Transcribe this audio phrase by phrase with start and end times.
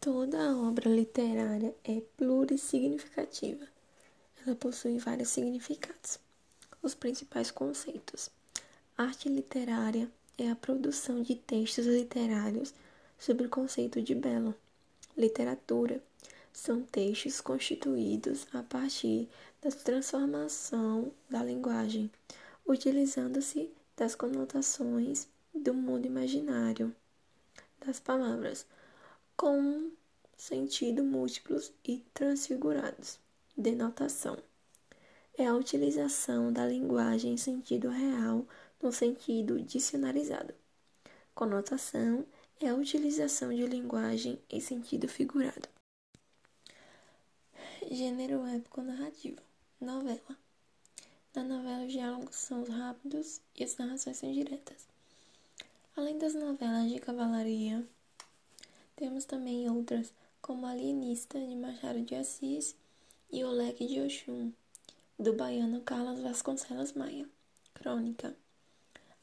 [0.00, 3.66] Toda obra literária é plurissignificativa.
[4.46, 6.20] Ela possui vários significados.
[6.80, 8.30] Os principais conceitos.
[8.96, 10.08] Arte literária
[10.38, 12.72] é a produção de textos literários
[13.18, 14.54] sobre o conceito de belo.
[15.16, 16.00] Literatura
[16.52, 19.28] são textos constituídos a partir
[19.60, 22.08] da transformação da linguagem,
[22.64, 26.94] utilizando-se das conotações do mundo imaginário
[27.84, 28.64] das palavras,
[29.38, 29.92] com
[30.36, 33.20] sentido múltiplos e transfigurados.
[33.56, 34.36] Denotação
[35.38, 38.44] é a utilização da linguagem em sentido real
[38.82, 40.52] no sentido dicionarizado.
[41.36, 42.26] Conotação
[42.60, 45.68] é a utilização de linguagem em sentido figurado.
[47.88, 49.40] Gênero épico narrativo.
[49.80, 50.36] Novela.
[51.32, 54.88] Na novela, os diálogos são rápidos e as narrações são diretas.
[55.96, 57.86] Além das novelas de cavalaria,
[58.98, 60.12] temos também outras,
[60.42, 62.74] como Alienista, de Machado de Assis,
[63.30, 64.52] e O Leque de Oxum,
[65.16, 67.24] do baiano Carlos Vasconcelos Maia.
[67.74, 68.34] Crônica.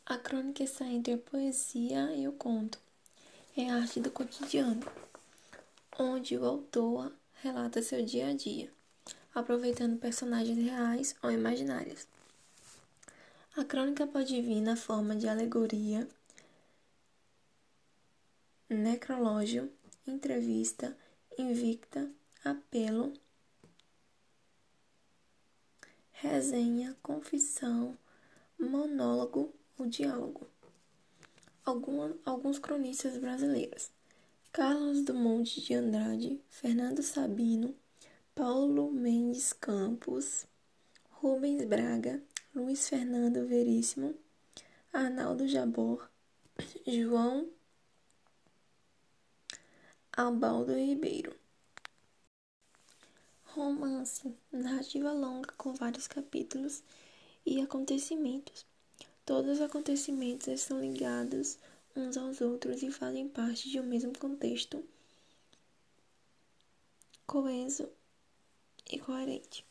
[0.06, 2.80] A crônica está entre a poesia e o conto.
[3.58, 4.82] É a arte do cotidiano,
[6.00, 7.12] onde o autor
[7.44, 8.72] relata seu dia a dia,
[9.34, 12.08] aproveitando personagens reais ou imaginários.
[13.58, 16.08] A crônica pode vir na forma de alegoria,
[18.70, 19.72] necrológio,
[20.08, 20.98] entrevista,
[21.38, 22.10] invicta,
[22.44, 23.14] apelo,
[26.12, 27.98] resenha, confissão,
[28.60, 30.48] monólogo ou diálogo.
[31.64, 33.92] Algum, alguns cronistas brasileiros:
[34.52, 37.76] Carlos Dumont de Andrade, Fernando Sabino,
[38.34, 40.46] Paulo Mendes Campos,
[41.10, 42.22] Rubens Braga,
[42.54, 44.16] Luiz Fernando Veríssimo,
[44.94, 46.10] Arnaldo Jabor,
[46.86, 47.50] João
[50.18, 51.36] Albaldo Ribeiro.
[53.44, 56.82] Romance, narrativa longa com vários capítulos
[57.46, 58.66] e acontecimentos.
[59.26, 61.58] Todos os acontecimentos estão ligados
[61.94, 64.82] uns aos outros e fazem parte de um mesmo contexto
[67.28, 67.90] coeso
[68.90, 69.66] e coerente.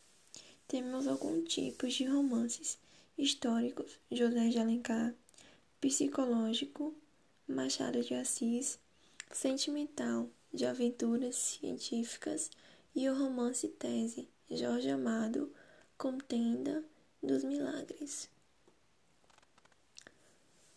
[0.67, 2.77] Temos alguns tipos de romances
[3.17, 5.15] históricos: José de Alencar,
[5.81, 6.93] psicológico,
[7.47, 8.77] Machado de Assis,
[9.31, 12.49] sentimental, de aventuras científicas
[12.95, 15.51] e o romance tese, Jorge Amado,
[15.97, 16.81] Contenda
[17.21, 18.29] dos Milagres.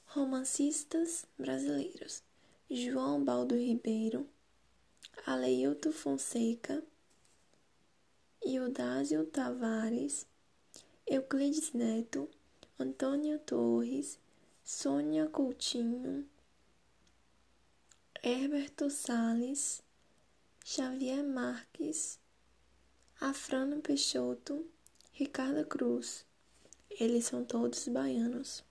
[0.07, 2.25] Romancistas brasileiros:
[2.69, 4.27] João Baldo Ribeiro,
[5.25, 6.83] Aleilton Fonseca,
[8.43, 10.27] Eudásio Tavares,
[11.07, 12.29] Euclides Neto,
[12.79, 14.19] Antônio Torres,
[14.65, 16.27] Sônia Coutinho,
[18.23, 19.81] Herberto Sales,
[20.65, 22.19] Xavier Marques,
[23.21, 24.67] Afrano Peixoto,
[25.13, 26.25] Ricardo Cruz.
[26.91, 28.65] Eles são todos baianos.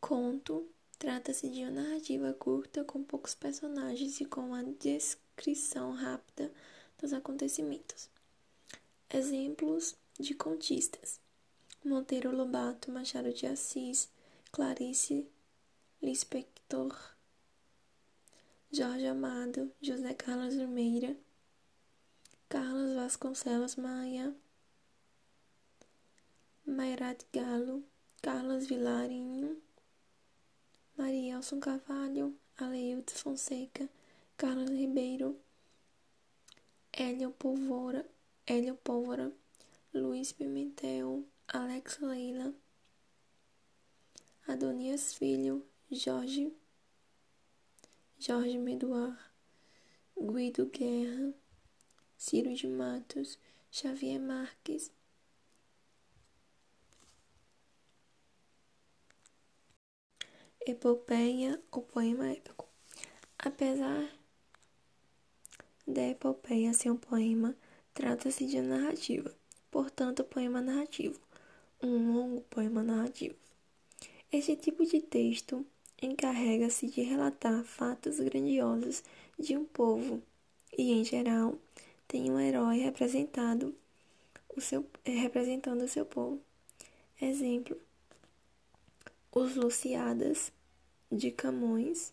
[0.00, 0.66] Conto
[0.98, 6.50] trata-se de uma narrativa curta com poucos personagens e com uma descrição rápida
[6.98, 8.08] dos acontecimentos.
[9.10, 11.20] Exemplos de contistas:
[11.84, 14.08] Monteiro Lobato, Machado de Assis,
[14.50, 15.28] Clarice
[16.02, 16.53] Lispector,
[18.76, 21.16] Jorge Amado, José Carlos Limeira,
[22.48, 24.34] Carlos Vasconcelos Maia,
[26.66, 27.82] Mairat Galo,
[28.22, 29.56] Carlos Vilarinho,
[30.96, 33.88] Marielson Carvalho, Aleilton Fonseca,
[34.36, 35.36] Carlos Ribeiro,
[36.92, 38.04] Hélio Pólvora,
[38.46, 39.30] Hélio Pólvora,
[39.92, 42.52] Luiz Pimentel, Alex Leila,
[44.48, 45.62] Adonias Filho,
[45.94, 46.52] Jorge,
[48.18, 49.34] Jorge Meduar,
[50.16, 51.34] Guido Guerra,
[52.16, 53.38] Ciro de Matos,
[53.70, 54.90] Xavier Marques,
[60.66, 62.66] Epopeia ou poema épico.
[63.38, 64.10] Apesar
[65.86, 67.54] da epopeia ser um poema,
[67.92, 69.36] trata-se de narrativa,
[69.70, 71.20] portanto, poema narrativo,
[71.82, 73.36] um longo poema narrativo.
[74.32, 75.66] Este tipo de texto
[76.04, 79.02] encarrega-se de relatar fatos grandiosos
[79.38, 80.22] de um povo
[80.76, 81.58] e, em geral,
[82.06, 83.74] tem um herói representado
[84.56, 86.40] o seu, é, representando o seu povo.
[87.20, 87.80] Exemplo:
[89.32, 90.52] Os Luciadas
[91.10, 92.12] de Camões,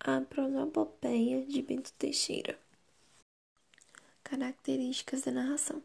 [0.00, 2.58] a prosopopeia de Bento Teixeira.
[4.24, 5.82] Características da narração: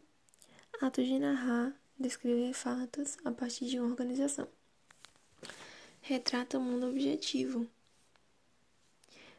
[0.80, 4.57] ato de narrar descrever fatos a partir de uma organização.
[6.08, 7.68] Retrata o mundo objetivo.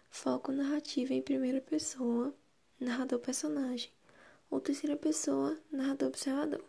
[0.07, 2.31] foco narrativo em primeira pessoa,
[2.79, 3.91] narrador-personagem,
[4.51, 6.63] ou terceira pessoa, narrador-observador.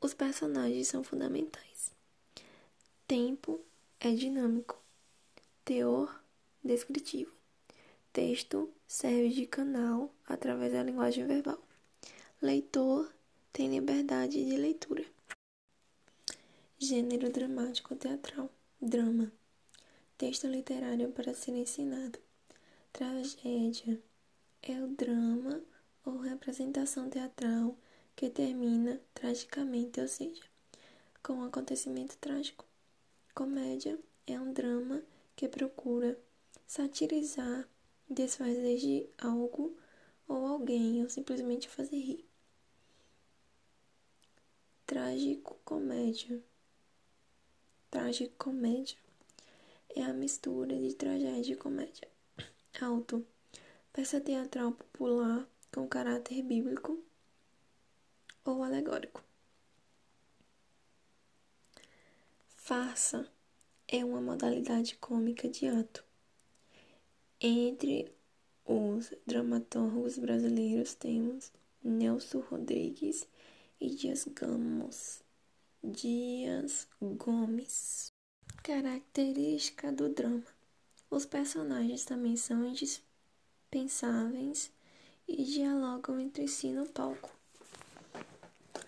[0.00, 1.92] Os personagens são fundamentais.
[3.08, 3.60] Tempo
[3.98, 4.80] é dinâmico.
[5.64, 6.22] Teor
[6.62, 7.32] descritivo.
[8.12, 11.60] Texto serve de canal através da linguagem verbal.
[12.40, 13.12] Leitor
[13.52, 15.04] tem liberdade de leitura.
[16.78, 18.48] Gênero dramático teatral.
[18.82, 19.30] Drama.
[20.16, 22.18] Texto literário para ser ensinado.
[22.90, 24.02] Tragédia
[24.62, 25.62] é o drama
[26.02, 27.76] ou representação teatral
[28.16, 30.42] que termina tragicamente, ou seja,
[31.22, 32.64] com um acontecimento trágico.
[33.34, 35.02] Comédia é um drama
[35.36, 36.18] que procura
[36.66, 37.68] satirizar,
[38.08, 39.76] desfazer de algo
[40.26, 42.24] ou alguém, ou simplesmente fazer rir.
[44.86, 46.42] Trágico comédia
[47.90, 48.96] Tragicomédia
[49.96, 52.08] é a mistura de tragédia e comédia.
[52.80, 53.26] Auto,
[53.92, 57.02] peça teatral popular com caráter bíblico
[58.44, 59.24] ou alegórico.
[62.48, 63.28] Farsa
[63.88, 66.04] é uma modalidade cômica de ato.
[67.40, 68.12] Entre
[68.64, 71.50] os dramaturgos brasileiros temos
[71.82, 73.26] Nelson Rodrigues
[73.80, 75.28] e Dias Gamos.
[75.82, 78.12] Dias Gomes.
[78.62, 80.44] Característica do drama:
[81.10, 84.70] os personagens também são indispensáveis
[85.26, 87.34] e dialogam entre si no palco.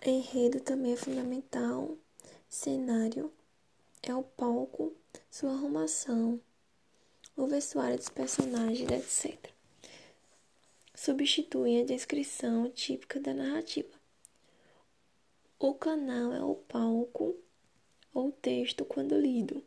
[0.04, 1.96] Enredo também é fundamental.
[2.46, 3.32] Cenário
[4.02, 4.92] é o palco,
[5.30, 6.38] sua arrumação,
[7.34, 9.50] o vestuário dos personagens, etc.
[10.94, 14.01] Substitui a descrição típica da narrativa.
[15.64, 17.36] O canal é o palco
[18.12, 19.64] ou texto quando lido.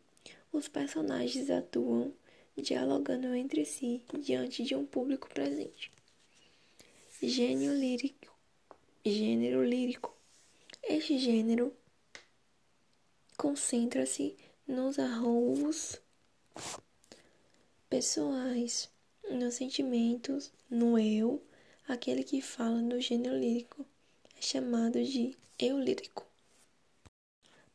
[0.52, 2.12] Os personagens atuam
[2.54, 5.90] dialogando entre si diante de um público presente.
[7.22, 8.30] Gênio lírico.
[9.06, 10.14] Gênero lírico.
[10.82, 11.74] Este gênero
[13.38, 14.36] concentra-se
[14.68, 15.98] nos arroubos
[17.88, 18.90] pessoais,
[19.30, 21.42] nos sentimentos, no eu,
[21.88, 23.86] aquele que fala do gênero lírico
[24.36, 26.26] é chamado de eu lírico.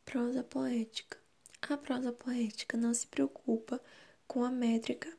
[0.04, 1.18] Prosa poética.
[1.62, 3.80] A prosa poética não se preocupa
[4.26, 5.12] com a métrica,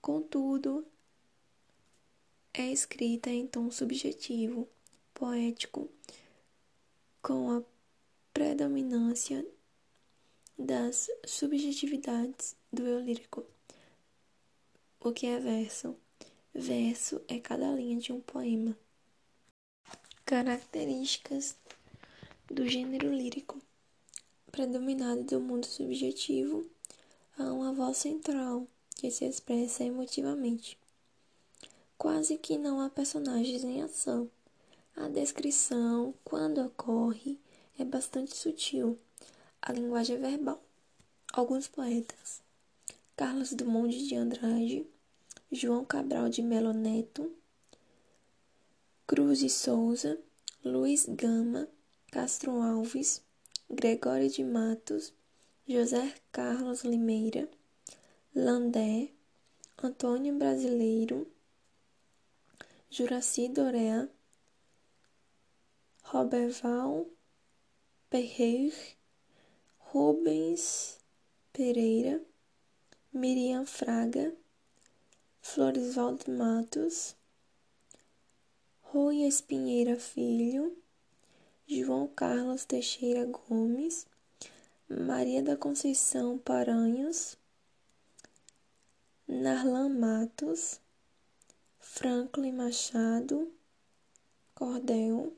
[0.00, 0.86] contudo,
[2.52, 4.68] é escrita em tom subjetivo,
[5.12, 5.90] poético,
[7.22, 7.62] com a
[8.32, 9.46] predominância
[10.58, 13.44] das subjetividades do eu lírico.
[15.00, 15.96] O que é verso?
[16.52, 18.76] Verso é cada linha de um poema.
[20.24, 21.56] Características
[22.50, 23.60] do gênero lírico.
[24.50, 26.64] Predominado do mundo subjetivo,
[27.38, 30.78] há uma voz central que se expressa emotivamente.
[31.96, 34.30] Quase que não há personagens em ação.
[34.96, 37.38] A descrição, quando ocorre,
[37.78, 38.98] é bastante sutil.
[39.60, 40.62] A linguagem é verbal.
[41.32, 42.42] Alguns poetas:
[43.16, 44.86] Carlos Drummond de Andrade,
[45.50, 47.32] João Cabral de Melo Neto,
[49.06, 50.18] Cruz de Souza,
[50.64, 51.68] Luiz Gama,
[52.14, 53.20] Castro Alves,
[53.68, 55.12] Gregório de Matos,
[55.68, 57.48] José Carlos Limeira,
[58.32, 59.10] Landé,
[59.82, 61.26] Antônio Brasileiro,
[62.88, 64.08] Juraci Dorea,
[66.04, 67.04] Roberval
[68.08, 68.72] Perreir,
[69.92, 71.00] Rubens
[71.52, 72.22] Pereira,
[73.12, 74.32] Miriam Fraga,
[75.42, 77.16] Floresvaldo Matos,
[78.82, 80.83] Rui Espinheira Filho,
[81.66, 84.06] João Carlos Teixeira Gomes,
[84.86, 87.38] Maria da Conceição Paranhos,
[89.26, 90.78] Narlan Matos,
[91.80, 93.50] Franklin Machado,
[94.54, 95.34] Cordel,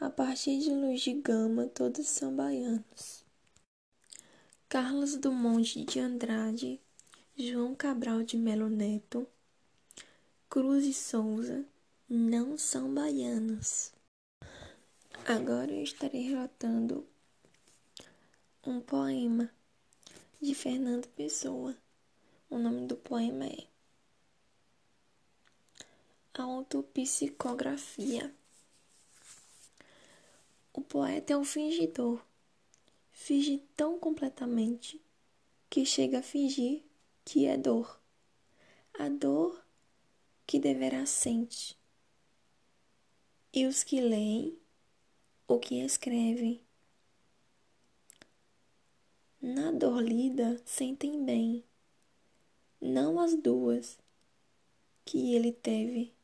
[0.00, 3.24] a partir de Luz de Gama, todos são baianos.
[4.68, 6.80] Carlos Dumont de Andrade,
[7.38, 9.24] João Cabral de Melo Neto,
[10.50, 11.64] Cruz e Souza,
[12.08, 13.93] não são baianos.
[15.26, 17.08] Agora eu estarei relatando
[18.62, 19.50] um poema
[20.38, 21.74] de Fernando Pessoa.
[22.50, 23.66] O nome do poema é
[26.34, 28.34] Autopsicografia.
[30.74, 32.22] O poeta é um fingidor.
[33.10, 35.00] Finge tão completamente
[35.70, 36.82] que chega a fingir
[37.24, 37.98] que é dor.
[38.92, 39.64] A dor
[40.46, 41.78] que deverá sente
[43.54, 44.62] e os que leem
[45.46, 46.60] o que escrevem.
[49.40, 51.62] Na dor lida sentem bem,
[52.80, 53.98] não as duas
[55.04, 56.14] que ele teve,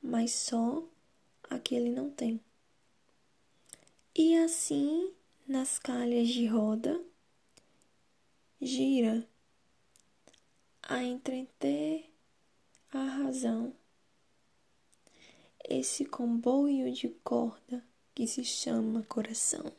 [0.00, 0.86] mas só
[1.50, 2.40] a que ele não tem.
[4.14, 5.12] E assim,
[5.46, 7.04] nas calhas de roda,
[8.60, 9.28] gira
[10.80, 12.08] a entreter
[12.92, 13.74] a razão,
[15.68, 19.72] esse comboio de corda que se chama coração.